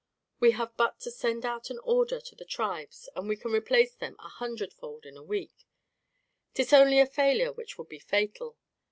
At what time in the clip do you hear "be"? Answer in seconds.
7.89-7.99